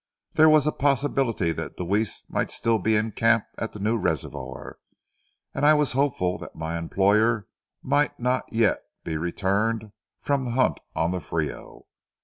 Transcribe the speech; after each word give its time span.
There 0.33 0.49
was 0.49 0.65
a 0.65 0.71
possibility 0.71 1.51
that 1.51 1.77
Deweese 1.77 2.25
might 2.27 2.49
still 2.49 2.79
be 2.79 2.95
in 2.95 3.11
camp 3.11 3.43
at 3.59 3.73
the 3.73 3.79
new 3.79 3.95
reservoir, 3.99 4.79
and 5.53 5.63
I 5.63 5.75
was 5.75 5.91
hopeful 5.93 6.39
that 6.39 6.55
my 6.55 6.75
employer 6.79 7.45
might 7.83 8.19
not 8.19 8.51
yet 8.51 8.79
be 9.03 9.15
returned 9.15 9.91
from 10.19 10.41
the 10.41 10.51
hunt 10.53 10.79
on 10.95 11.11
the 11.11 11.19
Frio. 11.21 11.85